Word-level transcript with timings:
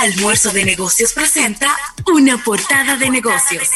Almuerzo 0.00 0.52
de 0.52 0.64
Negocios 0.64 1.12
presenta 1.12 1.76
una 2.14 2.38
portada 2.44 2.96
de 2.96 3.10
negocios. 3.10 3.68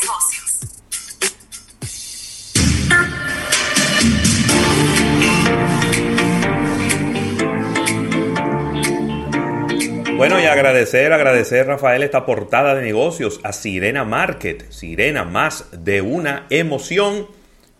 Bueno, 10.16 10.38
y 10.38 10.44
agradecer, 10.44 11.12
agradecer, 11.12 11.66
Rafael, 11.66 12.04
esta 12.04 12.24
portada 12.24 12.76
de 12.76 12.82
negocios 12.82 13.40
a 13.42 13.52
Sirena 13.52 14.04
Market. 14.04 14.70
Sirena, 14.70 15.24
más 15.24 15.66
de 15.72 16.02
una 16.02 16.46
emoción. 16.50 17.26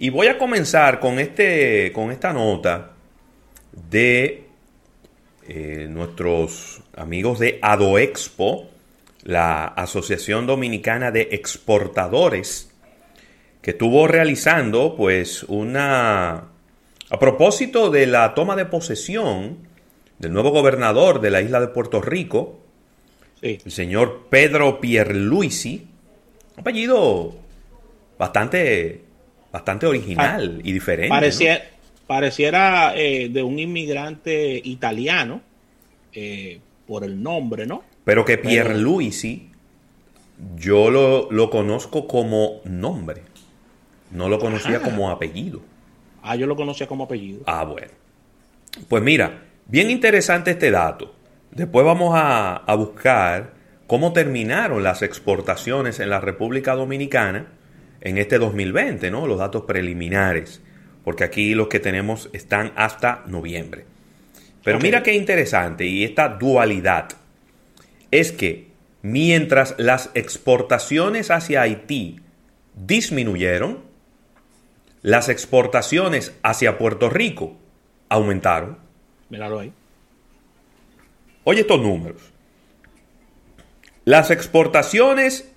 Y 0.00 0.10
voy 0.10 0.26
a 0.26 0.38
comenzar 0.38 0.98
con, 0.98 1.20
este, 1.20 1.92
con 1.92 2.10
esta 2.10 2.32
nota 2.32 2.90
de 3.88 4.48
eh, 5.46 5.86
nuestros 5.88 6.81
amigos 6.96 7.38
de 7.38 7.58
AdoExpo, 7.62 8.70
la 9.24 9.64
Asociación 9.66 10.46
Dominicana 10.46 11.10
de 11.10 11.28
Exportadores, 11.32 12.70
que 13.60 13.72
estuvo 13.72 14.06
realizando 14.06 14.96
pues 14.96 15.44
una... 15.44 16.48
A 17.10 17.18
propósito 17.18 17.90
de 17.90 18.06
la 18.06 18.34
toma 18.34 18.56
de 18.56 18.64
posesión 18.64 19.58
del 20.18 20.32
nuevo 20.32 20.50
gobernador 20.50 21.20
de 21.20 21.30
la 21.30 21.42
isla 21.42 21.60
de 21.60 21.68
Puerto 21.68 22.00
Rico, 22.00 22.60
el 23.42 23.70
señor 23.70 24.28
Pedro 24.30 24.80
Pierluisi, 24.80 25.86
un 26.54 26.60
apellido 26.60 27.34
bastante, 28.18 29.02
bastante 29.52 29.86
original 29.86 30.60
y 30.64 30.72
diferente. 30.72 31.10
Parecía, 31.10 31.62
Pareciera 32.06 32.94
eh, 32.94 33.30
de 33.30 33.42
un 33.42 33.58
inmigrante 33.58 34.60
italiano, 34.64 35.40
eh, 36.12 36.60
por 36.86 37.04
el 37.04 37.22
nombre, 37.22 37.66
¿no? 37.66 37.82
Pero 38.04 38.24
que 38.24 38.38
Pierluisi, 38.38 39.50
yo 40.56 40.90
lo, 40.90 41.30
lo, 41.30 41.50
conozco 41.50 42.06
como 42.06 42.60
nombre. 42.64 43.22
No 44.10 44.28
lo 44.28 44.38
conocía 44.38 44.82
como 44.82 45.10
apellido. 45.10 45.60
Ah, 46.22 46.36
yo 46.36 46.46
lo 46.46 46.56
conocía 46.56 46.86
como 46.86 47.04
apellido. 47.04 47.42
Ah, 47.46 47.64
bueno. 47.64 47.92
Pues 48.88 49.02
mira, 49.02 49.44
bien 49.66 49.90
interesante 49.90 50.52
este 50.52 50.70
dato. 50.70 51.14
Después 51.50 51.84
vamos 51.86 52.14
a, 52.14 52.56
a 52.56 52.74
buscar 52.74 53.54
cómo 53.86 54.12
terminaron 54.12 54.82
las 54.82 55.02
exportaciones 55.02 56.00
en 56.00 56.10
la 56.10 56.20
República 56.20 56.74
Dominicana 56.74 57.46
en 58.00 58.18
este 58.18 58.38
2020, 58.38 59.10
¿no? 59.10 59.26
Los 59.26 59.38
datos 59.38 59.62
preliminares 59.62 60.62
porque 61.04 61.24
aquí 61.24 61.54
los 61.54 61.68
que 61.68 61.80
tenemos 61.80 62.30
están 62.32 62.72
hasta 62.76 63.22
noviembre. 63.26 63.84
Pero 64.62 64.78
mira 64.78 65.02
qué 65.02 65.14
interesante 65.14 65.86
y 65.86 66.04
esta 66.04 66.28
dualidad 66.28 67.08
es 68.10 68.32
que 68.32 68.68
mientras 69.02 69.74
las 69.78 70.10
exportaciones 70.14 71.30
hacia 71.30 71.62
Haití 71.62 72.20
disminuyeron, 72.74 73.80
las 75.02 75.28
exportaciones 75.28 76.32
hacia 76.42 76.78
Puerto 76.78 77.10
Rico 77.10 77.56
aumentaron. 78.08 78.78
Míralo 79.30 79.58
ahí. 79.58 79.72
Oye 81.44 81.62
estos 81.62 81.80
números. 81.80 82.22
Las 84.04 84.30
exportaciones 84.30 85.50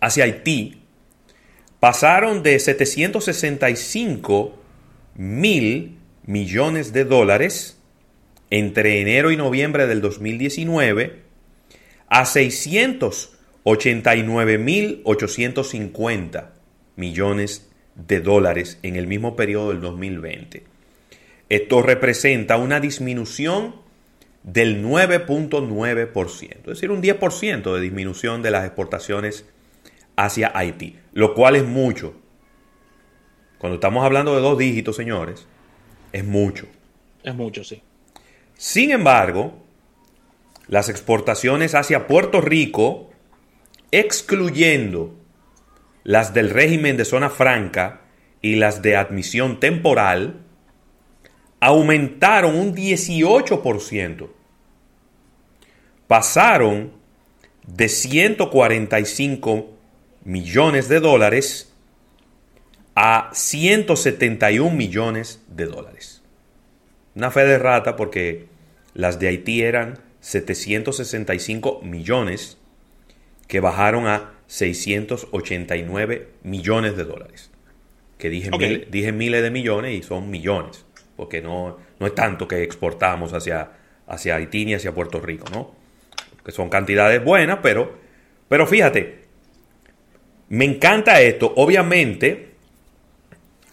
hacia 0.00 0.24
Haití 0.24 0.82
pasaron 1.78 2.42
de 2.42 2.58
765 2.58 4.58
mil 5.14 5.98
millones 6.24 6.92
de 6.92 7.04
dólares 7.04 7.75
entre 8.50 9.00
enero 9.00 9.30
y 9.30 9.36
noviembre 9.36 9.86
del 9.86 10.00
2019 10.00 11.22
a 12.08 12.24
689 12.24 14.58
mil 14.58 15.02
850 15.04 16.52
millones 16.96 17.70
de 17.94 18.20
dólares 18.20 18.80
en 18.82 18.96
el 18.96 19.06
mismo 19.06 19.36
periodo 19.36 19.68
del 19.70 19.80
2020. 19.80 20.64
Esto 21.48 21.82
representa 21.82 22.56
una 22.56 22.80
disminución 22.80 23.76
del 24.42 24.84
9.9%, 24.84 26.58
es 26.58 26.64
decir, 26.64 26.90
un 26.90 27.02
10% 27.02 27.74
de 27.74 27.80
disminución 27.80 28.42
de 28.42 28.50
las 28.50 28.64
exportaciones 28.64 29.46
hacia 30.16 30.50
Haití, 30.54 30.96
lo 31.12 31.34
cual 31.34 31.56
es 31.56 31.64
mucho. 31.64 32.14
Cuando 33.58 33.76
estamos 33.76 34.04
hablando 34.04 34.34
de 34.34 34.40
dos 34.40 34.58
dígitos, 34.58 34.96
señores, 34.96 35.46
es 36.12 36.24
mucho. 36.24 36.66
Es 37.24 37.34
mucho, 37.34 37.64
sí. 37.64 37.82
Sin 38.56 38.90
embargo, 38.90 39.62
las 40.66 40.88
exportaciones 40.88 41.74
hacia 41.74 42.06
Puerto 42.06 42.40
Rico, 42.40 43.10
excluyendo 43.90 45.14
las 46.04 46.32
del 46.34 46.50
régimen 46.50 46.96
de 46.96 47.04
zona 47.04 47.30
franca 47.30 48.02
y 48.40 48.56
las 48.56 48.82
de 48.82 48.96
admisión 48.96 49.60
temporal, 49.60 50.40
aumentaron 51.60 52.56
un 52.56 52.74
18%. 52.74 54.28
Pasaron 56.06 56.92
de 57.66 57.88
145 57.88 59.70
millones 60.24 60.88
de 60.88 61.00
dólares 61.00 61.72
a 62.94 63.30
171 63.32 64.70
millones 64.70 65.42
de 65.48 65.66
dólares. 65.66 66.22
Una 67.16 67.30
fe 67.30 67.44
de 67.46 67.58
rata 67.58 67.96
porque 67.96 68.44
las 68.94 69.18
de 69.18 69.28
Haití 69.28 69.62
eran 69.62 69.98
765 70.20 71.80
millones 71.82 72.58
que 73.48 73.60
bajaron 73.60 74.06
a 74.06 74.34
689 74.46 76.28
millones 76.42 76.96
de 76.96 77.04
dólares. 77.04 77.50
Que 78.18 78.28
dije, 78.30 78.50
dije 78.90 79.12
miles 79.12 79.42
de 79.42 79.50
millones 79.50 79.98
y 79.98 80.02
son 80.02 80.30
millones, 80.30 80.84
porque 81.16 81.42
no, 81.42 81.78
no 81.98 82.06
es 82.06 82.14
tanto 82.14 82.46
que 82.48 82.62
exportamos 82.62 83.32
hacia, 83.32 83.72
hacia 84.06 84.36
Haití 84.36 84.64
ni 84.64 84.74
hacia 84.74 84.92
Puerto 84.92 85.20
Rico, 85.20 85.46
¿no? 85.52 85.74
Que 86.44 86.52
son 86.52 86.68
cantidades 86.68 87.22
buenas, 87.22 87.60
pero, 87.62 87.98
pero 88.48 88.66
fíjate, 88.66 89.24
me 90.48 90.64
encanta 90.64 91.20
esto. 91.20 91.52
Obviamente, 91.56 92.50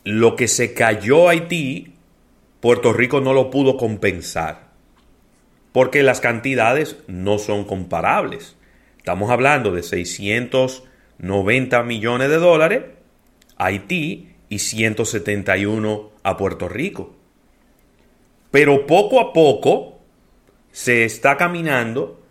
lo 0.04 0.36
que 0.36 0.48
se 0.48 0.74
cayó 0.74 1.30
Haití, 1.30 1.93
Puerto 2.64 2.94
Rico 2.94 3.20
no 3.20 3.34
lo 3.34 3.50
pudo 3.50 3.76
compensar. 3.76 4.70
Porque 5.74 6.02
las 6.02 6.22
cantidades 6.22 6.96
no 7.08 7.38
son 7.38 7.66
comparables. 7.66 8.56
Estamos 8.98 9.32
hablando 9.32 9.74
de 9.74 9.84
690 9.84 11.84
millones 11.84 12.30
de 12.30 12.38
dólares 12.38 12.84
a 13.58 13.66
Haití 13.66 14.30
y 14.48 14.60
171 14.60 16.12
a 16.24 16.38
Puerto 16.38 16.70
Rico. 16.70 17.14
Pero 18.50 18.88
poco 18.88 19.20
a 19.20 19.34
poco 19.34 20.00
se 20.72 21.04
está 21.04 21.36
caminando, 21.36 22.22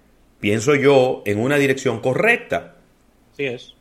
pienso 0.41 0.75
yo, 0.75 1.23
en 1.27 1.41
una 1.41 1.59
dirección 1.59 2.01
correcta. 2.01 2.77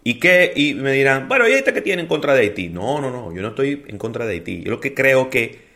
¿Y 0.03 0.15
qué? 0.15 0.51
Y 0.53 0.73
me 0.73 0.91
dirán, 0.91 1.29
bueno, 1.29 1.47
¿y 1.47 1.53
este 1.53 1.71
que 1.71 1.81
tiene 1.81 2.01
en 2.01 2.09
contra 2.09 2.33
de 2.33 2.41
Haití? 2.41 2.67
No, 2.67 2.99
no, 2.99 3.09
no, 3.09 3.33
yo 3.33 3.41
no 3.41 3.49
estoy 3.49 3.85
en 3.87 3.97
contra 3.97 4.25
de 4.25 4.33
Haití. 4.33 4.63
Yo 4.63 4.71
lo 4.71 4.81
que 4.81 4.93
creo 4.93 5.29
que 5.29 5.70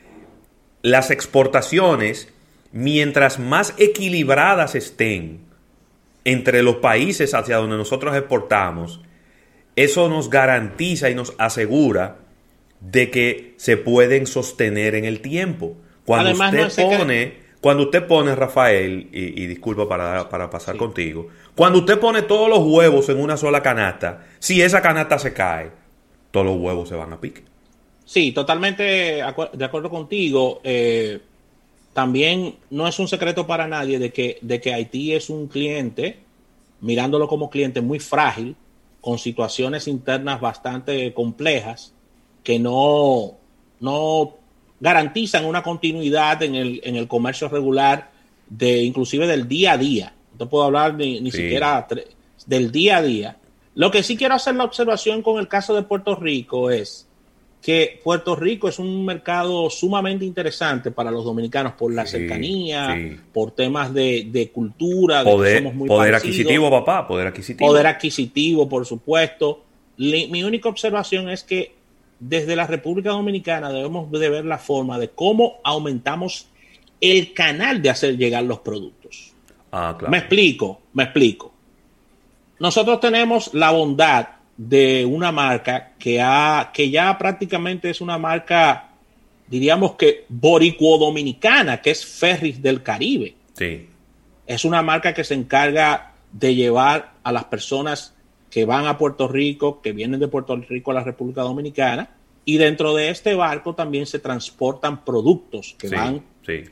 las 0.85 1.09
exportaciones, 1.09 2.31
mientras 2.71 3.39
más 3.39 3.73
equilibradas 3.79 4.75
estén 4.75 5.39
entre 6.25 6.61
los 6.61 6.75
países 6.75 7.33
hacia 7.33 7.57
donde 7.57 7.75
nosotros 7.75 8.15
exportamos, 8.15 9.01
eso 9.75 10.09
nos 10.09 10.29
garantiza 10.29 11.09
y 11.09 11.15
nos 11.15 11.33
asegura 11.39 12.17
de 12.81 13.09
que 13.09 13.55
se 13.57 13.77
pueden 13.77 14.27
sostener 14.27 14.93
en 14.93 15.05
el 15.05 15.21
tiempo. 15.21 15.75
Cuando 16.05 16.33
usted 16.33 16.69
pone 16.75 17.45
cuando 17.61 17.85
usted 17.85 18.05
pone, 18.05 18.35
Rafael, 18.35 19.09
y, 19.11 19.47
disculpa 19.47 19.89
para, 19.89 20.51
pasar 20.51 20.77
contigo, 20.77 21.29
cuando 21.55 21.79
usted 21.79 21.99
pone 21.99 22.21
todos 22.21 22.47
los 22.47 22.59
huevos 22.59 23.09
en 23.09 23.19
una 23.19 23.37
sola 23.37 23.63
canasta, 23.63 24.23
si 24.37 24.61
esa 24.61 24.83
canasta 24.83 25.17
se 25.17 25.33
cae, 25.33 25.71
todos 26.29 26.45
los 26.45 26.57
huevos 26.57 26.87
se 26.87 26.93
van 26.93 27.11
a 27.13 27.19
pique. 27.19 27.54
Sí, 28.05 28.31
totalmente 28.31 28.83
de 28.83 29.65
acuerdo 29.65 29.89
contigo. 29.89 30.61
Eh, 30.63 31.19
también 31.93 32.55
no 32.69 32.87
es 32.87 32.99
un 32.99 33.07
secreto 33.07 33.47
para 33.47 33.67
nadie 33.67 33.97
de 33.97 34.11
que, 34.11 34.37
de 34.41 34.61
que 34.61 34.73
Haití 34.73 35.13
es 35.13 35.29
un 35.29 35.47
cliente, 35.47 36.19
mirándolo 36.81 37.27
como 37.27 37.49
cliente 37.49 37.81
muy 37.81 37.99
frágil, 37.99 38.55
con 39.01 39.17
situaciones 39.17 39.87
internas 39.87 40.39
bastante 40.39 41.13
complejas, 41.13 41.93
que 42.43 42.59
no, 42.59 43.37
no 43.79 44.35
garantizan 44.79 45.45
una 45.45 45.63
continuidad 45.63 46.43
en 46.43 46.55
el, 46.55 46.81
en 46.83 46.95
el 46.95 47.07
comercio 47.07 47.47
regular 47.47 48.11
de 48.49 48.83
inclusive 48.83 49.25
del 49.25 49.47
día 49.47 49.73
a 49.73 49.77
día. 49.77 50.13
No 50.37 50.49
puedo 50.49 50.65
hablar 50.65 50.93
ni, 50.95 51.21
ni 51.21 51.31
siquiera 51.31 51.87
del 52.45 52.71
día 52.71 52.97
a 52.97 53.01
día. 53.01 53.37
Lo 53.73 53.89
que 53.89 54.03
sí 54.03 54.15
quiero 54.15 54.35
hacer 54.35 54.55
la 54.55 54.63
observación 54.63 55.21
con 55.21 55.39
el 55.39 55.47
caso 55.47 55.73
de 55.73 55.83
Puerto 55.83 56.15
Rico 56.15 56.69
es 56.69 57.04
que 57.65 57.99
Puerto 58.03 58.35
Rico 58.35 58.69
es 58.69 58.77
un 58.77 59.03
mercado 59.03 59.71
sumamente 59.71 60.23
interesante 60.23 60.91
para 60.91 61.09
los 61.09 61.25
dominicanos 61.25 61.73
por 61.73 61.91
la 61.91 62.05
cercanía, 62.05 62.95
por 63.33 63.55
temas 63.55 63.91
de, 63.91 64.51
cultura, 64.53 65.23
poder, 65.23 65.73
poder 65.87 66.13
adquisitivo, 66.13 66.69
papá, 66.69 67.07
poder 67.07 67.25
adquisitivo. 67.25 67.67
Poder 67.67 67.87
adquisitivo, 67.87 68.69
por 68.69 68.85
supuesto. 68.85 69.63
mi 69.97 70.43
única 70.43 70.69
observación 70.69 71.27
es 71.27 71.43
que 71.43 71.73
desde 72.19 72.55
la 72.55 72.67
República 72.67 73.09
Dominicana 73.09 73.71
debemos 73.71 74.11
de 74.11 74.29
ver 74.29 74.45
la 74.45 74.59
forma 74.59 74.99
de 74.99 75.09
cómo 75.09 75.55
aumentamos 75.63 76.45
el 77.01 77.33
canal 77.33 77.81
de 77.81 77.89
hacer 77.89 78.15
llegar 78.15 78.43
los 78.43 78.59
productos. 78.59 79.33
Ah, 79.71 79.97
me 80.07 80.19
explico, 80.19 80.81
me 80.93 81.05
explico. 81.05 81.51
Nosotros 82.59 82.99
tenemos 82.99 83.55
la 83.55 83.71
bondad 83.71 84.34
de 84.57 85.05
una 85.05 85.31
marca 85.31 85.93
que, 85.99 86.21
ha, 86.21 86.71
que 86.73 86.89
ya 86.89 87.17
prácticamente 87.17 87.89
es 87.89 88.01
una 88.01 88.17
marca, 88.17 88.89
diríamos 89.47 89.95
que 89.95 90.25
boricuo-dominicana, 90.29 91.81
que 91.81 91.91
es 91.91 92.05
Ferris 92.05 92.61
del 92.61 92.81
Caribe. 92.81 93.35
Sí. 93.53 93.87
Es 94.47 94.65
una 94.65 94.81
marca 94.81 95.13
que 95.13 95.23
se 95.23 95.33
encarga 95.33 96.13
de 96.31 96.55
llevar 96.55 97.13
a 97.23 97.31
las 97.31 97.45
personas 97.45 98.13
que 98.49 98.65
van 98.65 98.87
a 98.87 98.97
Puerto 98.97 99.27
Rico, 99.27 99.81
que 99.81 99.91
vienen 99.91 100.19
de 100.19 100.27
Puerto 100.27 100.55
Rico 100.55 100.91
a 100.91 100.93
la 100.93 101.03
República 101.03 101.41
Dominicana, 101.41 102.09
y 102.45 102.57
dentro 102.57 102.95
de 102.95 103.09
este 103.09 103.33
barco 103.33 103.73
también 103.73 104.05
se 104.05 104.19
transportan 104.19 105.03
productos 105.03 105.75
que 105.77 105.89
van 105.89 106.23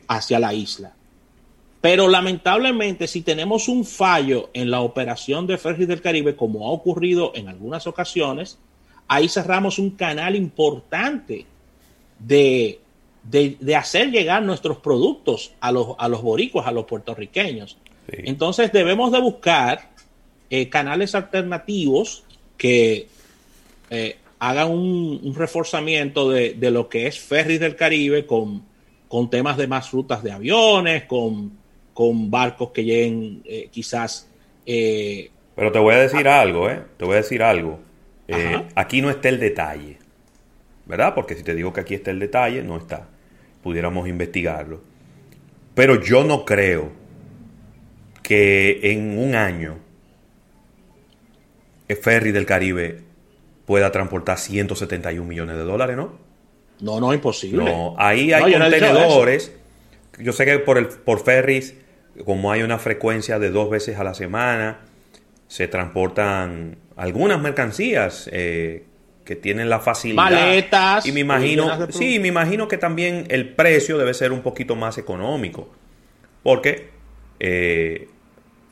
hacia 0.07 0.39
la 0.39 0.53
isla. 0.53 0.93
Pero 1.83 2.07
lamentablemente, 2.07 3.09
si 3.09 3.23
tenemos 3.23 3.67
un 3.67 3.83
fallo 3.83 4.49
en 4.53 4.71
la 4.71 4.79
operación 4.79 5.45
de 5.47 5.57
Ferris 5.57 5.85
del 5.85 5.99
Caribe, 5.99 6.33
como 6.33 6.65
ha 6.65 6.71
ocurrido 6.71 7.33
en 7.35 7.49
algunas 7.49 7.87
ocasiones, 7.87 8.57
ahí 9.09 9.27
cerramos 9.27 9.79
un 9.79 9.89
canal 9.89 10.37
importante 10.37 11.45
de, 12.19 12.79
hacer 13.75 14.11
llegar 14.11 14.43
nuestros 14.43 14.77
productos 14.77 15.55
a 15.59 15.73
los, 15.73 15.87
a 15.97 16.07
los 16.07 16.21
boricuas, 16.21 16.67
a 16.67 16.71
los 16.71 16.85
puertorriqueños. 16.85 17.77
Entonces 18.07 18.71
debemos 18.71 19.11
de 19.11 19.19
buscar 19.19 19.91
eh, 20.49 20.69
canales 20.69 21.13
alternativos 21.15 22.23
que 22.55 23.09
eh, 23.89 24.19
hagan 24.39 24.71
un, 24.71 25.35
reforzamiento 25.35 26.29
de, 26.29 26.55
lo 26.71 26.87
que 26.87 27.07
es 27.07 27.19
Ferris 27.19 27.59
del 27.59 27.75
Caribe 27.75 28.25
con, 28.25 28.63
con 29.09 29.29
temas 29.29 29.57
de 29.57 29.67
más 29.67 29.91
rutas 29.91 30.23
de 30.23 30.31
aviones, 30.31 31.03
con 31.03 31.61
con 31.93 32.31
barcos 32.31 32.71
que 32.71 32.83
lleguen 32.83 33.41
eh, 33.45 33.69
quizás... 33.71 34.29
Eh, 34.65 35.29
Pero 35.55 35.71
te 35.71 35.79
voy 35.79 35.95
a 35.95 35.99
decir 35.99 36.27
algo, 36.27 36.69
¿eh? 36.69 36.81
Te 36.97 37.05
voy 37.05 37.15
a 37.15 37.17
decir 37.17 37.43
algo. 37.43 37.79
Eh, 38.27 38.63
aquí 38.75 39.01
no 39.01 39.09
está 39.09 39.29
el 39.29 39.39
detalle, 39.39 39.97
¿verdad? 40.85 41.13
Porque 41.13 41.35
si 41.35 41.43
te 41.43 41.53
digo 41.53 41.73
que 41.73 41.81
aquí 41.81 41.93
está 41.93 42.11
el 42.11 42.19
detalle, 42.19 42.63
no 42.63 42.77
está. 42.77 43.07
Pudiéramos 43.61 44.07
investigarlo. 44.07 44.81
Pero 45.75 46.01
yo 46.01 46.23
no 46.23 46.45
creo 46.45 46.91
que 48.21 48.79
en 48.91 49.17
un 49.17 49.35
año 49.35 49.77
el 51.87 51.97
ferry 51.97 52.31
del 52.31 52.45
Caribe 52.45 53.01
pueda 53.65 53.91
transportar 53.91 54.39
171 54.39 55.27
millones 55.27 55.55
de 55.55 55.63
dólares, 55.63 55.97
¿no? 55.97 56.17
No, 56.79 56.99
no, 56.99 57.13
imposible. 57.13 57.63
No, 57.63 57.95
ahí 57.97 58.33
hay 58.33 58.53
contenedores. 58.53 59.53
Yo, 60.19 60.33
sé 60.33 60.45
que 60.45 60.59
por, 60.59 60.77
el, 60.77 60.87
por 60.87 61.23
ferries 61.23 61.75
como 62.25 62.51
hay 62.51 62.61
una 62.61 62.77
frecuencia 62.79 63.39
de 63.39 63.49
dos 63.49 63.69
veces 63.69 63.97
a 63.97 64.03
la 64.03 64.13
semana, 64.13 64.79
se 65.47 65.67
transportan 65.67 66.77
algunas 66.95 67.41
mercancías 67.41 68.29
eh, 68.31 68.85
que 69.25 69.35
tienen 69.35 69.69
la 69.69 69.79
facilidad. 69.79 70.23
Maletas. 70.23 71.05
Y 71.05 71.11
me 71.11 71.21
imagino, 71.21 71.91
sí, 71.91 72.19
me 72.19 72.27
imagino 72.27 72.67
que 72.67 72.77
también 72.77 73.25
el 73.29 73.49
precio 73.49 73.97
debe 73.97 74.13
ser 74.13 74.31
un 74.31 74.41
poquito 74.41 74.75
más 74.75 74.97
económico. 74.97 75.69
Porque 76.43 76.89
eh, 77.39 78.09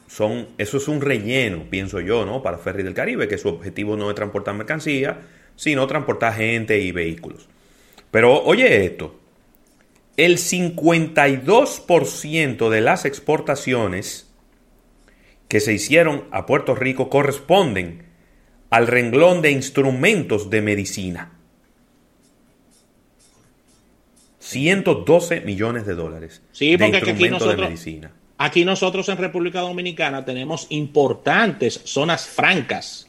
son, 0.07 0.47
eso 0.57 0.77
es 0.77 0.87
un 0.87 1.01
relleno, 1.01 1.63
pienso 1.69 2.01
yo, 2.01 2.25
¿no? 2.25 2.43
Para 2.43 2.57
Ferry 2.57 2.83
del 2.83 2.93
Caribe, 2.93 3.27
que 3.27 3.37
su 3.37 3.47
objetivo 3.47 3.95
no 3.95 4.09
es 4.09 4.15
transportar 4.15 4.55
mercancía, 4.55 5.19
sino 5.55 5.87
transportar 5.87 6.33
gente 6.33 6.79
y 6.79 6.91
vehículos. 6.91 7.47
Pero 8.11 8.43
oye 8.43 8.85
esto, 8.85 9.20
el 10.17 10.37
52% 10.37 12.69
de 12.69 12.81
las 12.81 13.05
exportaciones 13.05 14.27
que 15.47 15.59
se 15.59 15.73
hicieron 15.73 16.25
a 16.31 16.45
Puerto 16.45 16.75
Rico 16.75 17.09
corresponden 17.09 18.03
al 18.69 18.85
renglón 18.87 19.41
de 19.41 19.51
instrumentos 19.51 20.49
de 20.49 20.61
medicina. 20.61 21.31
112 24.39 25.41
millones 25.41 25.85
de 25.85 25.95
dólares. 25.95 26.41
Sí, 26.51 26.77
porque 26.77 26.97
aquí 26.97 27.29
nosotros, 27.29 27.69
medicina. 27.69 28.11
aquí 28.37 28.65
nosotros 28.65 29.07
en 29.09 29.17
República 29.17 29.61
Dominicana 29.61 30.25
tenemos 30.25 30.67
importantes 30.69 31.81
zonas 31.83 32.27
francas 32.27 33.07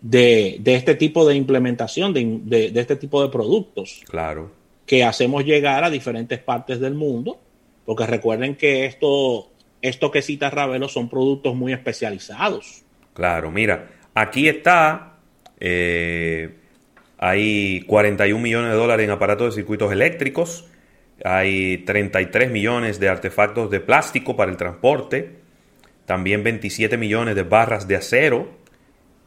de, 0.00 0.60
este 0.64 0.94
tipo 0.94 1.26
de 1.26 1.34
implementación, 1.34 2.12
de, 2.12 2.70
de 2.70 2.80
este 2.80 2.94
tipo 2.96 3.22
de 3.22 3.28
productos. 3.28 4.02
Claro 4.08 4.57
que 4.88 5.04
hacemos 5.04 5.44
llegar 5.44 5.84
a 5.84 5.90
diferentes 5.90 6.40
partes 6.40 6.80
del 6.80 6.94
mundo, 6.94 7.38
porque 7.84 8.06
recuerden 8.06 8.56
que 8.56 8.86
esto, 8.86 9.50
esto 9.82 10.10
que 10.10 10.22
cita 10.22 10.48
Ravelo 10.48 10.88
son 10.88 11.10
productos 11.10 11.54
muy 11.54 11.74
especializados. 11.74 12.84
Claro, 13.12 13.50
mira, 13.50 13.90
aquí 14.14 14.48
está, 14.48 15.18
eh, 15.60 16.54
hay 17.18 17.82
41 17.82 18.42
millones 18.42 18.70
de 18.70 18.76
dólares 18.78 19.04
en 19.04 19.10
aparatos 19.10 19.54
de 19.54 19.60
circuitos 19.60 19.92
eléctricos, 19.92 20.66
hay 21.22 21.78
33 21.78 22.50
millones 22.50 22.98
de 22.98 23.10
artefactos 23.10 23.70
de 23.70 23.80
plástico 23.80 24.36
para 24.36 24.50
el 24.50 24.56
transporte, 24.56 25.36
también 26.06 26.42
27 26.42 26.96
millones 26.96 27.34
de 27.34 27.42
barras 27.42 27.86
de 27.86 27.96
acero 27.96 28.48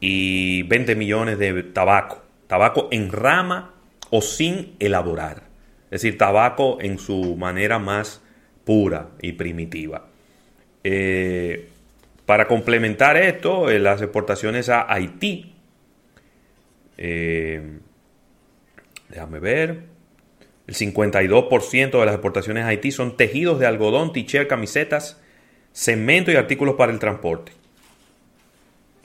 y 0.00 0.64
20 0.64 0.96
millones 0.96 1.38
de 1.38 1.62
tabaco, 1.62 2.20
tabaco 2.48 2.88
en 2.90 3.12
rama 3.12 3.74
o 4.10 4.20
sin 4.20 4.74
elaborar 4.80 5.51
es 5.92 6.00
decir, 6.00 6.16
tabaco 6.16 6.78
en 6.80 6.98
su 6.98 7.36
manera 7.36 7.78
más 7.78 8.22
pura 8.64 9.10
y 9.20 9.32
primitiva. 9.32 10.06
Eh, 10.82 11.68
para 12.24 12.48
complementar 12.48 13.18
esto, 13.18 13.68
eh, 13.68 13.78
las 13.78 14.00
exportaciones 14.00 14.70
a 14.70 14.90
Haití, 14.90 15.52
eh, 16.96 17.78
déjame 19.10 19.38
ver, 19.38 19.82
el 20.66 20.74
52% 20.74 22.00
de 22.00 22.06
las 22.06 22.14
exportaciones 22.14 22.64
a 22.64 22.68
Haití 22.68 22.90
son 22.90 23.18
tejidos 23.18 23.60
de 23.60 23.66
algodón, 23.66 24.14
t 24.14 24.24
camisetas, 24.48 25.20
cemento 25.74 26.32
y 26.32 26.36
artículos 26.36 26.76
para 26.76 26.90
el 26.90 27.00
transporte. 27.00 27.52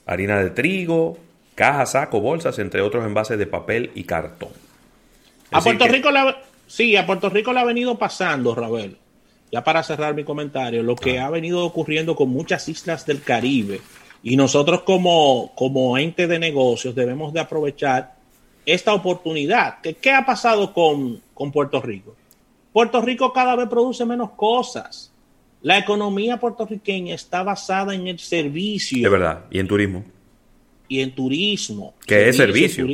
Harina 0.05 0.41
de 0.41 0.51
trigo, 0.51 1.17
cajas, 1.53 1.91
saco, 1.91 2.21
bolsas, 2.21 2.57
entre 2.59 2.79
otros 2.79 3.05
envases 3.05 3.37
de 3.37 3.45
papel 3.45 3.91
y 3.93 4.05
cartón. 4.05 4.51
a 5.51 5.59
Puerto 5.59 5.85
Rico 5.89 6.11
la, 6.11 6.43
Sí, 6.67 6.95
a 6.95 7.05
Puerto 7.05 7.29
Rico 7.29 7.53
le 7.53 7.61
ha 7.61 7.65
venido 7.65 7.97
pasando, 7.97 8.53
Ravel. 8.53 8.97
Ya 9.51 9.63
para 9.63 9.81
cerrar 9.81 10.13
mi 10.13 10.23
comentario, 10.23 10.83
lo 10.83 10.95
que 10.95 11.19
ah. 11.19 11.27
ha 11.27 11.29
venido 11.29 11.65
ocurriendo 11.65 12.15
con 12.15 12.29
muchas 12.29 12.67
islas 12.67 13.05
del 13.05 13.23
Caribe 13.23 13.79
y 14.21 14.35
nosotros 14.35 14.81
como, 14.81 15.53
como 15.55 15.97
ente 15.97 16.27
de 16.27 16.37
negocios 16.37 16.93
debemos 16.93 17.31
de 17.33 17.39
aprovechar 17.39 18.15
esta 18.65 18.93
oportunidad. 18.93 19.79
¿Qué, 19.81 19.93
qué 19.93 20.11
ha 20.11 20.25
pasado 20.25 20.73
con, 20.73 21.21
con 21.33 21.51
Puerto 21.51 21.81
Rico? 21.81 22.15
Puerto 22.73 23.01
Rico 23.01 23.31
cada 23.31 23.55
vez 23.55 23.69
produce 23.69 24.05
menos 24.05 24.31
cosas. 24.31 25.13
La 25.61 25.77
economía 25.77 26.37
puertorriqueña 26.37 27.15
está 27.15 27.41
basada 27.41 27.95
en 27.95 28.07
el 28.07 28.19
servicio. 28.19 29.01
De 29.01 29.09
verdad, 29.09 29.45
y 29.49 29.59
en 29.59 29.67
turismo. 29.67 30.03
Y 30.87 30.99
en 30.99 31.15
turismo. 31.15 31.95
¿Qué 32.05 32.29
es 32.29 32.37
servicio? 32.37 32.85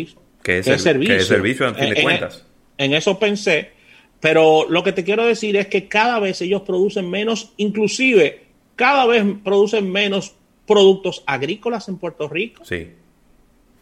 ¿Qué 0.42 0.60
es, 0.60 0.65
servicio? 0.82 1.15
¿Qué 1.15 1.22
es 1.22 1.27
servicio 1.27 1.68
a 1.68 1.74
fin 1.74 1.94
de 1.94 2.01
cuentas? 2.01 2.46
En 2.77 2.94
eso 2.94 3.20
pensé, 3.20 3.72
pero 4.20 4.65
lo 4.70 4.84
que 4.84 4.94
te 4.94 5.03
quiero 5.03 5.25
decir 5.25 5.58
es 5.58 5.68
que 5.68 5.88
cada 5.88 6.20
vez 6.20 6.42
ellos 6.42 6.62
producen 6.62 7.10
menos, 7.10 7.51
inclusive 7.58 8.44
cada 8.75 9.06
vez 9.06 9.24
producen 9.44 9.92
menos 9.92 10.34
productos 10.65 11.24
agrícolas 11.25 11.89
en 11.89 11.98
Puerto 11.98 12.27
Rico. 12.27 12.63
Sí. 12.65 12.89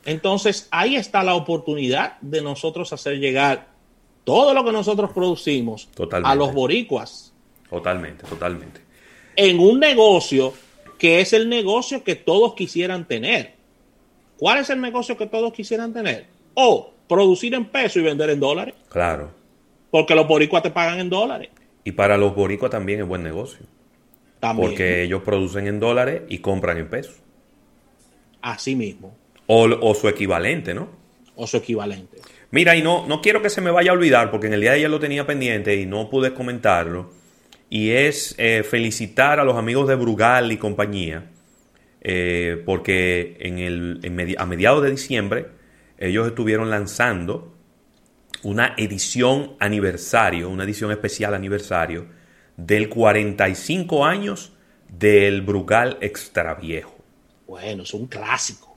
Entonces 0.06 0.68
ahí 0.72 0.96
está 0.96 1.24
la 1.24 1.36
oportunidad 1.36 2.20
de 2.22 2.42
nosotros 2.42 2.92
hacer 2.92 3.20
llegar 3.20 3.70
todo 4.24 4.54
lo 4.54 4.64
que 4.66 4.72
nosotros 4.72 5.12
producimos 5.12 5.90
a 6.24 6.36
los 6.36 6.54
boricuas. 6.54 7.34
Totalmente, 7.70 8.26
totalmente. 8.26 8.82
En 9.36 9.60
un 9.60 9.80
negocio 9.80 10.54
que 11.02 11.20
es 11.20 11.34
el 11.34 11.50
negocio 11.50 12.04
que 12.04 12.16
todos 12.16 12.54
quisieran 12.54 13.08
tener. 13.08 13.56
¿Cuál 14.38 14.60
es 14.60 14.70
el 14.70 14.80
negocio 14.82 15.18
que 15.18 15.26
todos 15.26 15.52
quisieran 15.52 15.94
tener? 15.94 16.28
O 16.54 16.92
producir 17.12 17.54
en 17.56 17.66
pesos 17.66 17.98
y 17.98 18.02
vender 18.04 18.30
en 18.30 18.40
dólares. 18.40 18.74
Claro. 18.88 19.32
Porque 19.90 20.16
los 20.16 20.26
boricuas 20.30 20.64
te 20.64 20.72
pagan 20.72 20.98
en 21.02 21.10
dólares. 21.10 21.50
Y 21.84 21.92
para 21.92 22.18
los 22.18 22.34
boricuas 22.34 22.72
también 22.72 23.02
es 23.02 23.06
buen 23.06 23.22
negocio. 23.22 23.66
También. 24.40 24.70
Porque 24.70 25.04
ellos 25.04 25.22
producen 25.22 25.68
en 25.68 25.82
dólares 25.82 26.22
y 26.30 26.38
compran 26.38 26.78
en 26.78 26.90
pesos. 26.90 27.16
Así 28.42 28.78
mismo. 28.78 29.14
O, 29.46 29.94
su 29.94 30.08
equivalente, 30.08 30.74
¿no? 30.74 30.88
o 31.36 31.46
su 31.48 31.58
equivalente. 31.58 32.20
Mira, 32.52 32.78
y 32.78 32.82
no, 32.82 33.06
no 33.06 33.22
quiero 33.22 33.42
que 33.42 33.50
se 33.50 33.60
me 33.60 33.72
vaya 33.72 33.92
a 33.92 33.94
olvidar, 33.94 34.32
porque 34.32 34.48
en 34.48 34.54
el 34.54 34.62
día 34.62 34.72
de 34.72 34.78
ayer 34.78 34.90
lo 34.90 35.02
tenía 35.02 35.28
pendiente 35.28 35.76
y 35.76 35.86
no 35.86 36.10
pude 36.10 36.34
comentarlo, 36.34 37.12
y 37.70 37.90
es 37.90 38.36
eh, 38.38 38.64
felicitar 38.64 39.42
a 39.42 39.44
los 39.44 39.58
amigos 39.58 39.90
de 39.90 39.96
Brugal 39.96 40.54
y 40.54 40.58
compañía, 40.58 41.30
eh, 42.00 42.62
porque 42.66 43.36
en 43.42 43.60
el, 43.60 44.36
a 44.38 44.46
mediados 44.46 44.84
de 44.84 44.92
diciembre 44.92 45.61
ellos 46.02 46.28
estuvieron 46.28 46.72
lanzando 46.72 47.54
una 48.42 48.74
edición 48.76 49.54
aniversario, 49.60 50.50
una 50.50 50.64
edición 50.64 50.92
especial 50.92 51.36
aniversario 51.36 52.08
del 52.58 52.90
45 52.90 54.04
años 54.04 54.52
del 54.90 55.44
Brugal 55.44 55.98
Extra 56.02 56.56
Viejo. 56.56 56.96
Bueno, 57.48 57.84
es 57.84 57.94
un 57.94 58.08
clásico. 58.08 58.76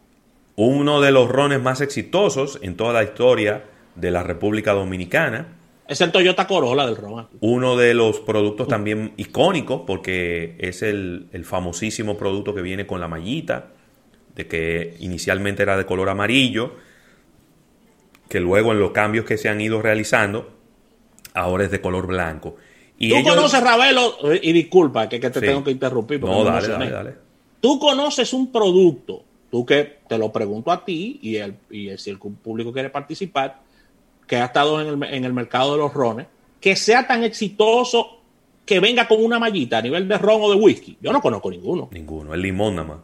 Uno 0.56 1.00
de 1.00 1.12
los 1.12 1.28
rones 1.28 1.62
más 1.62 1.80
exitosos 1.80 2.58
en 2.60 2.76
toda 2.76 2.92
la 2.92 3.02
historia 3.02 3.64
de 3.94 4.10
la 4.10 4.22
República 4.22 4.74
Dominicana. 4.74 5.56
Es 5.88 6.02
el 6.02 6.12
Toyota 6.12 6.46
Corolla 6.46 6.84
del 6.84 6.96
ron. 6.96 7.28
Uno 7.40 7.76
de 7.76 7.94
los 7.94 8.20
productos 8.20 8.68
también 8.68 9.14
icónicos 9.16 9.82
porque 9.86 10.56
es 10.58 10.82
el, 10.82 11.28
el 11.32 11.46
famosísimo 11.46 12.18
producto 12.18 12.54
que 12.54 12.60
viene 12.60 12.86
con 12.86 13.00
la 13.00 13.08
mallita, 13.08 13.68
de 14.34 14.46
que 14.46 14.96
inicialmente 15.00 15.62
era 15.62 15.76
de 15.78 15.86
color 15.86 16.10
amarillo, 16.10 16.74
que 18.34 18.40
luego 18.40 18.72
en 18.72 18.80
los 18.80 18.90
cambios 18.90 19.24
que 19.24 19.38
se 19.38 19.48
han 19.48 19.60
ido 19.60 19.80
realizando, 19.80 20.50
ahora 21.34 21.66
es 21.66 21.70
de 21.70 21.80
color 21.80 22.08
blanco. 22.08 22.56
Y 22.98 23.10
Tú 23.10 23.22
conoces, 23.22 23.62
Ravelo, 23.62 24.16
y 24.42 24.52
disculpa 24.52 25.08
que, 25.08 25.20
te 25.20 25.30
tengo 25.30 25.62
que 25.62 25.70
interrumpir. 25.70 26.20
No, 26.20 26.42
dale, 26.42 26.66
dale, 26.66 26.90
dale. 26.90 27.14
Tú 27.60 27.78
conoces 27.78 28.32
un 28.32 28.50
producto, 28.50 29.22
tú 29.52 29.64
que 29.64 29.98
te 30.08 30.18
lo 30.18 30.32
pregunto 30.32 30.72
a 30.72 30.84
ti 30.84 31.20
y, 31.22 31.36
el, 31.36 31.54
y 31.70 31.96
si 31.96 32.10
el 32.10 32.18
público 32.18 32.72
quiere 32.72 32.90
participar, 32.90 33.60
que 34.26 34.34
ha 34.34 34.46
estado 34.46 34.80
en 34.80 35.00
el, 35.00 35.14
en 35.14 35.24
el 35.24 35.32
mercado 35.32 35.74
de 35.74 35.78
los 35.78 35.94
rones, 35.94 36.26
que 36.60 36.74
sea 36.74 37.06
tan 37.06 37.22
exitoso 37.22 38.18
que 38.66 38.80
venga 38.80 39.06
con 39.06 39.24
una 39.24 39.38
mallita 39.38 39.78
a 39.78 39.82
nivel 39.82 40.08
de 40.08 40.18
ron 40.18 40.42
o 40.42 40.50
de 40.50 40.56
whisky. 40.56 40.98
Yo 41.00 41.12
no 41.12 41.22
conozco 41.22 41.52
ninguno. 41.52 41.88
Ninguno, 41.92 42.34
el 42.34 42.42
limón 42.42 42.74
nada 42.74 42.88
más. 42.88 42.98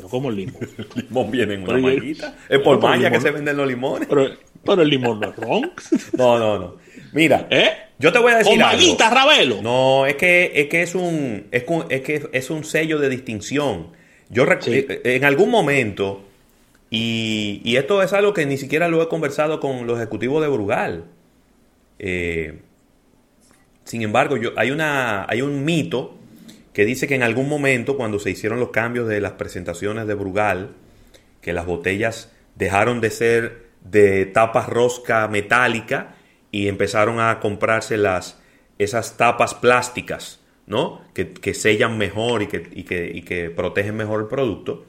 Pero 0.00 0.08
¿cómo 0.08 0.30
el 0.30 0.36
limón? 0.36 0.56
el 0.78 1.02
limón 1.02 1.30
viene 1.30 1.54
en 1.54 1.68
una. 1.68 2.34
Es 2.48 2.58
por 2.60 2.80
malla 2.80 3.10
que 3.10 3.20
se 3.20 3.30
venden 3.30 3.54
los 3.54 3.68
limones. 3.68 4.08
Pero, 4.08 4.30
pero 4.64 4.80
el 4.80 4.88
limón 4.88 5.20
no 5.20 5.28
es 5.28 5.36
ron. 5.36 5.72
no, 6.16 6.38
no, 6.38 6.58
no. 6.58 6.76
Mira, 7.12 7.46
¿Eh? 7.50 7.70
yo 7.98 8.10
te 8.10 8.18
voy 8.18 8.32
a 8.32 8.38
decir 8.38 8.52
¿Con 8.52 8.60
mallita, 8.60 9.10
Ravelo? 9.10 9.60
No, 9.60 10.06
es 10.06 10.14
que 10.14 10.52
es 10.54 10.68
que 10.68 10.82
es 10.82 10.94
un 10.94 11.48
es, 11.50 11.64
que 11.64 12.30
es 12.32 12.50
un 12.50 12.64
sello 12.64 12.98
de 12.98 13.10
distinción. 13.10 13.88
Yo 14.30 14.44
eh, 14.44 14.58
eh, 14.88 15.00
en 15.04 15.24
algún 15.24 15.50
momento 15.50 16.22
y, 16.88 17.60
y, 17.62 17.76
esto 17.76 18.02
es 18.02 18.14
algo 18.14 18.32
que 18.32 18.46
ni 18.46 18.56
siquiera 18.56 18.88
lo 18.88 19.02
he 19.02 19.08
conversado 19.08 19.60
con 19.60 19.86
los 19.86 19.98
ejecutivos 19.98 20.42
de 20.42 20.48
Brugal. 20.48 21.04
sin 23.84 24.02
embargo, 24.02 24.36
yo, 24.36 24.52
hay, 24.56 24.70
una, 24.70 25.26
hay 25.28 25.42
un 25.42 25.64
mito 25.64 26.19
que 26.72 26.84
dice 26.84 27.06
que 27.06 27.14
en 27.14 27.22
algún 27.22 27.48
momento, 27.48 27.96
cuando 27.96 28.18
se 28.18 28.30
hicieron 28.30 28.60
los 28.60 28.70
cambios 28.70 29.08
de 29.08 29.20
las 29.20 29.32
presentaciones 29.32 30.06
de 30.06 30.14
Brugal, 30.14 30.70
que 31.40 31.52
las 31.52 31.66
botellas 31.66 32.32
dejaron 32.54 33.00
de 33.00 33.10
ser 33.10 33.70
de 33.82 34.26
tapa 34.26 34.66
rosca 34.66 35.26
metálica 35.28 36.14
y 36.50 36.68
empezaron 36.68 37.18
a 37.20 37.40
comprarse 37.40 37.96
las, 37.96 38.40
esas 38.78 39.16
tapas 39.16 39.54
plásticas, 39.54 40.40
¿no? 40.66 41.02
Que, 41.14 41.54
sellan 41.54 41.98
mejor 41.98 42.42
y 42.42 42.46
que, 42.46 42.68
y 42.72 43.22
que 43.22 43.50
protegen 43.50 43.96
mejor 43.96 44.20
el 44.20 44.26
producto. 44.26 44.86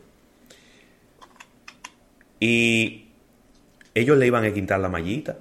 Y 2.39 3.11
ellos 3.93 4.17
le 4.17 4.27
iban 4.27 4.45
a 4.45 4.53
quitar 4.53 4.79
la 4.79 4.89
mallita. 4.89 5.39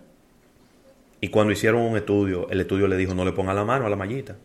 Y 1.21 1.29
cuando 1.29 1.53
hicieron 1.53 1.83
un 1.83 1.97
estudio, 1.97 2.49
el 2.51 2.61
estudio 2.61 2.89
le 2.89 2.97
dijo 2.97 3.15
no 3.15 3.25
le 3.25 3.33
ponga 3.33 3.55
la 3.55 3.65
mano 3.65 3.87
a 3.87 3.91
la 3.91 3.97
mallita. 3.97 4.37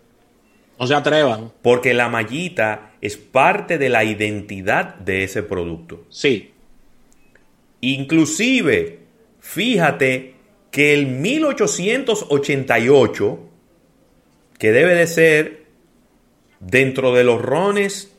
No 0.80 0.88
se 0.88 0.96
atrevan. 0.96 1.52
Porque 1.62 1.94
la 1.94 2.10
mallita 2.10 2.94
es 3.02 3.18
parte 3.18 3.78
de 3.78 3.90
la 3.90 4.04
identidad 4.04 4.96
de 4.96 5.24
ese 5.24 5.44
producto. 5.44 6.06
Sí. 6.10 6.54
Inclusive, 7.82 9.02
fíjate 9.40 10.34
que 10.72 10.94
el 10.94 11.06
1888, 11.08 13.40
que 14.58 14.72
debe 14.72 14.96
de 14.96 15.08
ser 15.08 15.66
dentro 16.60 17.14
de 17.14 17.24
los 17.24 17.42
rones 17.42 18.14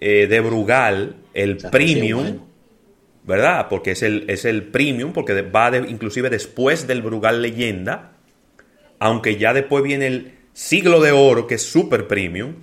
eh, 0.00 0.26
de 0.26 0.40
Brugal, 0.40 1.16
el 1.34 1.58
premium, 1.58 2.40
¿verdad? 3.24 3.68
Porque 3.68 3.92
es 3.92 4.02
el, 4.02 4.24
es 4.28 4.44
el 4.44 4.64
premium, 4.64 5.12
porque 5.12 5.42
va 5.42 5.70
inclusive 5.76 6.30
después 6.30 6.86
del 6.86 7.02
Brugal 7.02 7.42
Leyenda, 7.42 8.12
aunque 8.98 9.36
ya 9.36 9.52
después 9.52 9.84
viene 9.84 10.06
el 10.06 10.35
siglo 10.56 11.02
de 11.02 11.12
oro, 11.12 11.46
que 11.46 11.56
es 11.56 11.62
super 11.62 12.08
premium, 12.08 12.54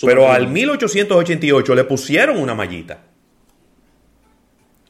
pero 0.00 0.32
al 0.32 0.48
1888 0.48 1.74
le 1.74 1.84
pusieron 1.84 2.38
una 2.38 2.54
mallita. 2.54 3.04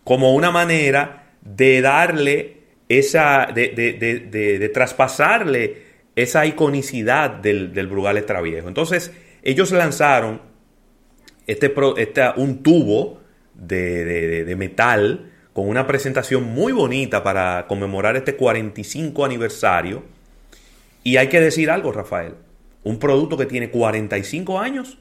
Como 0.05 0.33
una 0.33 0.53
manera 0.53 1.33
de 1.41 1.81
darle 1.81 2.59
esa, 2.89 3.49
de, 3.53 3.71
de, 3.71 4.69
traspasarle 4.69 5.83
esa 6.15 6.47
iconicidad 6.47 7.31
del, 7.31 7.75
del 7.75 7.89
Brugal 7.89 8.17
Extraviejo. 8.17 8.69
Entonces, 8.69 9.11
ellos 9.43 9.73
lanzaron 9.73 10.41
este, 11.49 11.75
este 11.97 12.23
un 12.37 12.63
tubo 12.63 13.21
de, 13.55 14.55
metal 14.57 15.33
con 15.53 15.69
una 15.69 15.85
presentación 15.89 16.45
muy 16.45 16.73
bonita 16.73 17.25
para 17.25 17.67
conmemorar 17.67 18.15
este 18.15 18.37
45 18.37 19.25
aniversario. 19.25 20.05
Y 21.03 21.17
hay 21.17 21.29
que 21.29 21.41
decir 21.41 21.69
algo, 21.69 21.91
Rafael 21.91 22.35
un 22.85 22.99
producto 22.99 23.37
que 23.37 23.47
tiene 23.47 23.71
45 23.71 24.59
años 24.59 24.99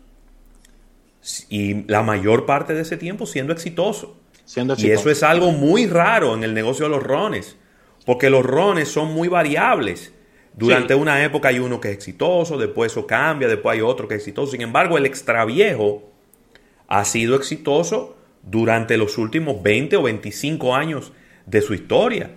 y 1.49 1.83
la 1.87 2.01
mayor 2.01 2.45
parte 2.45 2.73
de 2.73 2.81
ese 2.81 2.97
tiempo 2.97 3.25
siendo 3.25 3.53
exitoso. 3.53 4.17
Siendo 4.45 4.75
Y 4.77 4.91
eso 4.91 5.09
es 5.09 5.23
algo 5.23 5.51
muy 5.51 5.87
raro 5.87 6.33
en 6.33 6.43
el 6.43 6.53
negocio 6.53 6.85
de 6.85 6.91
los 6.91 7.03
rones, 7.03 7.55
porque 8.05 8.29
los 8.29 8.45
rones 8.45 8.89
son 8.89 9.13
muy 9.13 9.27
variables. 9.27 10.13
Durante 10.53 10.95
una 10.95 11.23
época 11.23 11.49
hay 11.49 11.59
uno 11.59 11.79
que 11.79 11.89
es 11.89 11.93
exitoso, 11.93 12.57
después 12.57 12.91
eso 12.91 13.07
cambia, 13.07 13.47
después 13.47 13.75
hay 13.75 13.81
otro 13.81 14.07
que 14.07 14.15
es 14.15 14.21
exitoso. 14.21 14.51
Sin 14.51 14.61
embargo, 14.61 14.97
el 14.97 15.05
extraviejo 15.05 16.11
ha 16.87 17.05
sido 17.05 17.35
exitoso 17.35 18.17
durante 18.43 18.97
los 18.97 19.17
últimos 19.17 19.63
20 19.63 19.95
o 19.95 20.03
25 20.03 20.75
años 20.75 21.13
de 21.45 21.61
su 21.61 21.73
historia. 21.73 22.31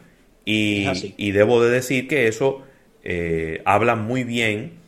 Y, 0.45 1.33
debo 1.33 1.63
de 1.63 1.71
decir 1.71 2.07
que 2.07 2.29
eso 2.29 2.63
eh, 3.03 3.63
habla 3.65 3.97
muy 3.97 4.23
bien 4.23 4.84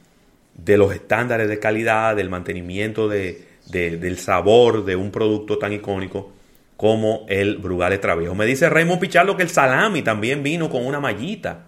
de 0.57 0.77
los 0.79 0.93
estándares 0.93 1.49
de 1.49 1.59
calidad, 1.59 2.17
del 2.17 2.31
mantenimiento 2.31 3.09
de, 3.09 3.47
del 3.71 4.19
sabor 4.19 4.85
de 4.85 4.97
un 4.97 5.11
producto 5.11 5.59
tan 5.59 5.73
icónico 5.73 6.33
como 6.77 7.25
el 7.29 7.57
Brugal 7.59 7.99
Traviejo. 8.01 8.35
Me 8.35 8.47
dice 8.47 8.69
Raymond 8.69 9.01
Pichardo 9.01 9.37
que 9.37 9.43
el 9.43 9.51
salami 9.51 10.03
también 10.03 10.43
vino 10.43 10.69
con 10.69 10.85
una 10.85 11.01
mallita. 11.01 11.67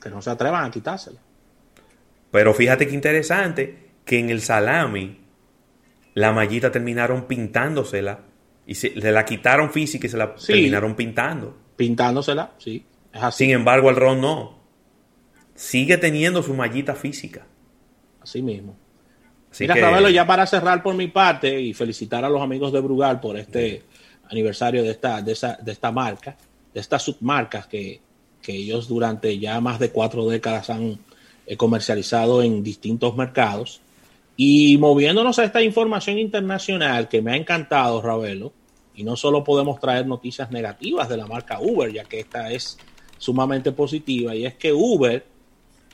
Que 0.00 0.10
no 0.10 0.22
se 0.22 0.30
atrevan 0.30 0.64
a 0.64 0.70
quitársela. 0.70 1.20
Pero 2.30 2.54
fíjate 2.54 2.86
qué 2.86 2.94
interesante 2.94 3.86
que 4.04 4.18
en 4.18 4.30
el 4.30 4.40
salami 4.40 5.20
la 6.14 6.32
mallita 6.32 6.70
terminaron 6.70 7.26
pintándosela 7.26 8.20
y 8.66 8.74
se, 8.74 8.94
la 8.94 9.24
quitaron 9.24 9.72
física 9.72 10.06
y 10.06 10.10
se 10.10 10.16
la 10.16 10.34
terminaron 10.34 10.94
pintando. 10.94 11.56
Pintándosela, 11.76 12.52
sí. 12.58 12.84
Es 13.12 13.22
así. 13.22 13.44
Sin 13.44 13.54
embargo, 13.54 13.90
el 13.90 13.96
ron 13.96 14.20
no. 14.20 14.58
Sigue 15.54 15.96
teniendo 15.96 16.42
su 16.42 16.54
mallita 16.54 16.94
física. 16.94 17.46
Así 18.26 18.42
mismo. 18.42 18.74
Mira, 19.60 20.10
ya 20.10 20.26
para 20.26 20.44
cerrar 20.48 20.82
por 20.82 20.96
mi 20.96 21.06
parte 21.06 21.60
y 21.60 21.72
felicitar 21.72 22.24
a 22.24 22.28
los 22.28 22.42
amigos 22.42 22.72
de 22.72 22.80
Brugal 22.80 23.20
por 23.20 23.36
este 23.38 23.84
aniversario 24.28 24.82
de 24.82 24.90
esta, 24.90 25.22
de, 25.22 25.38
de 25.62 25.72
esta 25.72 25.92
marca, 25.92 26.36
de 26.74 26.80
estas 26.80 27.02
submarcas 27.02 27.68
que, 27.68 28.04
ellos 28.48 28.86
durante 28.86 29.36
ya 29.40 29.60
más 29.60 29.80
de 29.80 29.90
cuatro 29.90 30.24
décadas 30.28 30.70
han 30.70 31.00
eh, 31.46 31.56
comercializado 31.56 32.44
en 32.44 32.62
distintos 32.62 33.16
mercados. 33.16 33.80
Y 34.36 34.78
moviéndonos 34.78 35.40
a 35.40 35.44
esta 35.44 35.62
información 35.62 36.18
internacional 36.18 37.08
que 37.08 37.22
me 37.22 37.32
ha 37.32 37.36
encantado, 37.36 38.00
Ravelo, 38.00 38.52
y 38.94 39.02
no 39.02 39.16
solo 39.16 39.42
podemos 39.42 39.80
traer 39.80 40.06
noticias 40.06 40.52
negativas 40.52 41.08
de 41.08 41.16
la 41.16 41.26
marca 41.26 41.58
Uber, 41.60 41.92
ya 41.92 42.04
que 42.04 42.20
esta 42.20 42.52
es 42.52 42.78
sumamente 43.18 43.72
positiva, 43.72 44.34
y 44.36 44.46
es 44.46 44.54
que 44.54 44.72
Uber 44.72 45.24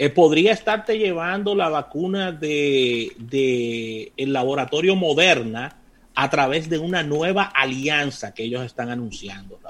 eh, 0.04 0.10
podría 0.10 0.50
estarte 0.50 0.98
llevando 0.98 1.54
la 1.54 1.68
vacuna 1.68 2.32
de, 2.32 4.12
el 4.16 4.32
laboratorio 4.32 4.96
Moderna 4.96 5.76
a 6.16 6.28
través 6.28 6.68
de 6.68 6.76
una 6.80 7.04
nueva 7.04 7.44
alianza 7.44 8.34
que 8.34 8.42
ellos 8.42 8.64
están 8.64 8.90
anunciando, 8.90 9.60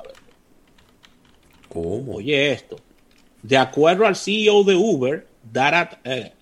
¿Cómo? 1.69 2.15
Oye 2.15 2.51
esto. 2.51 2.77
De 3.43 3.59
acuerdo 3.59 4.07
al 4.07 4.17
CEO 4.17 4.65
de 4.65 4.75
Uber, 4.75 5.29
Darat 5.53 5.99
eh, 6.05 6.33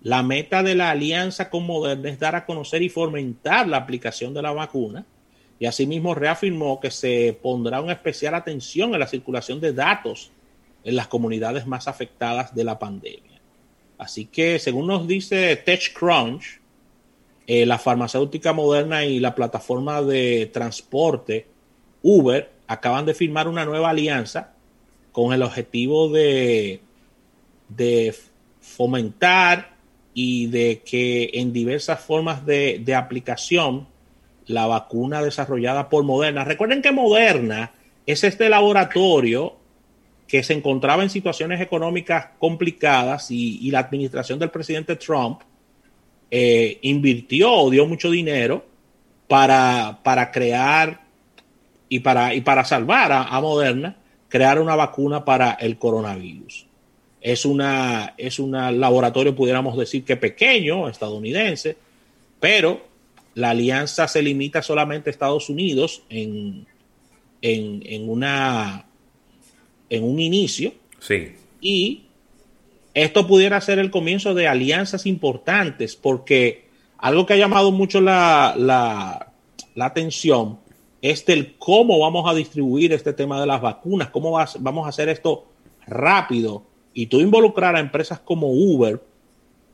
la 0.00 0.22
meta 0.22 0.62
de 0.62 0.74
la 0.74 0.88
alianza 0.88 1.50
con 1.50 1.66
Moderna 1.66 2.08
es 2.08 2.18
dar 2.18 2.34
a 2.34 2.46
conocer 2.46 2.80
y 2.80 2.88
fomentar 2.88 3.68
la 3.68 3.76
aplicación 3.76 4.32
de 4.32 4.40
la 4.40 4.52
vacuna 4.52 5.04
y 5.58 5.66
asimismo 5.66 6.14
reafirmó 6.14 6.80
que 6.80 6.90
se 6.90 7.38
pondrá 7.42 7.82
una 7.82 7.92
especial 7.92 8.34
atención 8.34 8.94
en 8.94 9.00
la 9.00 9.06
circulación 9.06 9.60
de 9.60 9.74
datos 9.74 10.32
en 10.86 10.94
las 10.94 11.08
comunidades 11.08 11.66
más 11.66 11.88
afectadas 11.88 12.54
de 12.54 12.62
la 12.62 12.78
pandemia. 12.78 13.40
Así 13.98 14.26
que, 14.26 14.60
según 14.60 14.86
nos 14.86 15.08
dice 15.08 15.56
TechCrunch, 15.56 16.60
eh, 17.48 17.66
la 17.66 17.78
farmacéutica 17.78 18.52
moderna 18.52 19.04
y 19.04 19.18
la 19.18 19.34
plataforma 19.34 20.00
de 20.00 20.48
transporte 20.52 21.46
Uber 22.02 22.50
acaban 22.68 23.04
de 23.04 23.14
firmar 23.14 23.48
una 23.48 23.64
nueva 23.64 23.90
alianza 23.90 24.52
con 25.10 25.32
el 25.32 25.42
objetivo 25.42 26.08
de, 26.08 26.80
de 27.68 28.14
fomentar 28.60 29.74
y 30.14 30.46
de 30.46 30.82
que 30.84 31.30
en 31.34 31.52
diversas 31.52 32.00
formas 32.00 32.46
de, 32.46 32.80
de 32.84 32.94
aplicación 32.94 33.88
la 34.46 34.68
vacuna 34.68 35.20
desarrollada 35.20 35.88
por 35.88 36.04
Moderna. 36.04 36.44
Recuerden 36.44 36.80
que 36.80 36.92
Moderna 36.92 37.72
es 38.06 38.22
este 38.22 38.48
laboratorio 38.48 39.56
que 40.26 40.42
se 40.42 40.54
encontraba 40.54 41.02
en 41.02 41.10
situaciones 41.10 41.60
económicas 41.60 42.28
complicadas 42.38 43.30
y, 43.30 43.70
la 43.70 43.80
administración 43.80 44.38
del 44.38 44.50
presidente 44.50 44.96
Trump 44.96 45.40
eh, 46.30 46.78
invirtió 46.82 47.52
o 47.52 47.70
dio 47.70 47.86
mucho 47.86 48.10
dinero 48.10 48.64
para, 49.28 50.00
para 50.02 50.30
crear 50.30 51.00
y 51.88 52.00
para, 52.00 52.34
y 52.34 52.40
para 52.40 52.64
salvar 52.64 53.12
a, 53.12 53.40
Moderna, 53.40 53.96
crear 54.28 54.60
una 54.60 54.74
vacuna 54.74 55.24
para 55.24 55.52
el 55.52 55.78
coronavirus. 55.78 56.66
Es 57.20 57.44
una, 57.44 58.14
es 58.18 58.38
un 58.38 58.52
laboratorio, 58.52 59.34
pudiéramos 59.34 59.76
decir 59.76 60.04
que 60.04 60.16
pequeño, 60.16 60.88
estadounidense, 60.88 61.76
pero 62.40 62.82
la 63.34 63.50
alianza 63.50 64.08
se 64.08 64.22
limita 64.22 64.62
solamente 64.62 65.10
a 65.10 65.12
Estados 65.12 65.48
Unidos 65.48 66.02
en, 66.08 66.66
en, 67.42 68.08
una, 68.08 68.86
en 69.90 70.04
un 70.04 70.20
inicio. 70.20 70.72
Sí. 70.98 71.32
Y 71.60 72.02
esto 72.94 73.26
pudiera 73.26 73.60
ser 73.60 73.78
el 73.78 73.90
comienzo 73.90 74.34
de 74.34 74.48
alianzas 74.48 75.06
importantes, 75.06 75.96
porque 75.96 76.66
algo 76.98 77.26
que 77.26 77.34
ha 77.34 77.38
llamado 77.38 77.72
mucho 77.72 78.00
la, 78.00 78.54
la, 78.56 79.32
la 79.74 79.84
atención 79.84 80.58
es 81.02 81.24
del 81.26 81.56
cómo 81.56 81.98
vamos 81.98 82.28
a 82.28 82.34
distribuir 82.34 82.92
este 82.92 83.12
tema 83.12 83.40
de 83.40 83.46
las 83.46 83.60
vacunas, 83.60 84.10
cómo 84.10 84.38
vamos 84.60 84.86
a 84.86 84.88
hacer 84.88 85.08
esto 85.08 85.46
rápido. 85.86 86.64
Y 86.94 87.06
tú 87.06 87.20
involucrar 87.20 87.76
a 87.76 87.80
empresas 87.80 88.18
como 88.20 88.50
Uber 88.50 89.00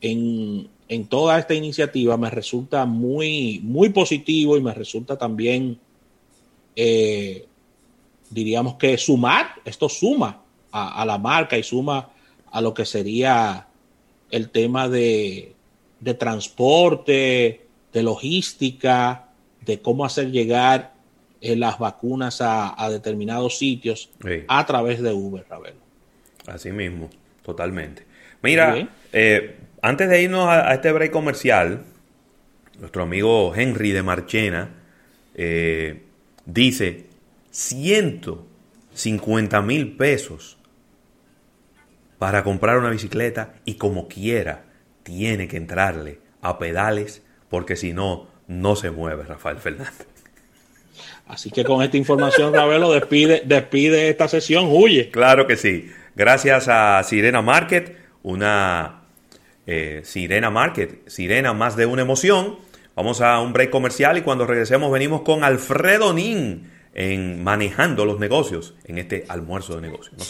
en, 0.01 0.67
en 0.89 1.07
toda 1.07 1.39
esta 1.39 1.53
iniciativa 1.53 2.17
me 2.17 2.29
resulta 2.29 2.85
muy, 2.85 3.61
muy 3.63 3.89
positivo 3.89 4.57
y 4.57 4.61
me 4.61 4.73
resulta 4.73 5.17
también, 5.17 5.79
eh, 6.75 7.47
diríamos 8.33 8.75
que 8.75 8.97
sumar, 8.97 9.55
esto 9.65 9.89
suma 9.89 10.41
a, 10.71 11.05
la 11.05 11.17
marca 11.17 11.57
y 11.57 11.63
suma 11.63 12.09
a 12.51 12.61
lo 12.61 12.73
que 12.73 12.85
sería 12.85 13.67
el 14.31 14.49
tema 14.49 14.89
de, 14.89 15.53
de 15.99 16.13
transporte, 16.15 17.67
de 17.93 18.03
logística, 18.03 19.29
de 19.61 19.81
cómo 19.81 20.05
hacer 20.05 20.31
llegar 20.31 20.93
eh, 21.41 21.55
las 21.55 21.77
vacunas 21.77 22.39
a, 22.41 22.89
determinados 22.89 23.57
sitios 23.57 24.09
a 24.47 24.65
través 24.65 25.01
de 25.01 25.11
Uber, 25.11 25.45
Ravelo. 25.49 25.77
Así 26.47 26.71
mismo, 26.71 27.09
totalmente. 27.43 28.05
Mira, 28.41 28.89
eh, 29.11 29.57
antes 29.81 30.09
de 30.09 30.21
irnos 30.21 30.47
a, 30.47 30.73
este 30.73 30.91
break 30.91 31.11
comercial, 31.11 31.83
nuestro 32.79 33.03
amigo 33.03 33.53
Henry 33.55 33.91
de 33.91 34.03
Marchena 34.03 34.69
eh, 35.35 36.01
dice 36.45 37.07
150 37.53 39.61
mil 39.61 39.95
pesos 39.95 40.57
para 42.17 42.43
comprar 42.43 42.79
una 42.79 42.89
bicicleta 42.89 43.53
y 43.63 43.75
como 43.75 44.07
quiera 44.07 44.65
tiene 45.03 45.47
que 45.47 45.57
entrarle 45.57 46.19
a 46.41 46.57
pedales 46.57 47.21
porque 47.49 47.75
si 47.75 47.93
no, 47.93 48.25
no 48.47 48.75
se 48.75 48.89
mueve 48.89 49.21
Rafael 49.23 49.57
Fernández. 49.57 50.07
Así 51.27 51.51
que 51.51 51.63
con 51.63 51.83
esta 51.83 51.95
información, 51.95 52.51
Ravelo, 52.53 52.91
despide, 52.91 53.43
despide 53.45 54.09
esta 54.09 54.27
sesión, 54.27 54.65
huye. 54.69 55.11
Claro 55.11 55.45
que 55.45 55.55
sí. 55.55 55.91
Gracias 56.15 56.67
a 56.67 57.03
Sirena 57.03 57.43
Market, 57.43 57.95
una 58.23 59.03
eh, 59.67 60.01
Sirena 60.03 60.49
Market, 60.49 61.07
Sirena 61.07 61.53
más 61.53 61.75
de 61.75 61.85
una 61.85 62.01
emoción. 62.01 62.57
Vamos 62.95 63.21
a 63.21 63.39
un 63.39 63.53
break 63.53 63.69
comercial 63.69 64.17
y 64.17 64.21
cuando 64.21 64.47
regresemos 64.47 64.91
venimos 64.91 65.21
con 65.21 65.43
Alfredo 65.43 66.13
Nin 66.13 66.72
en 66.93 67.43
manejando 67.43 68.05
los 68.05 68.19
negocios 68.19 68.75
en 68.85 68.97
este 68.97 69.25
almuerzo 69.27 69.75
de 69.75 69.81
negocios. 69.81 70.15
No 70.17 70.23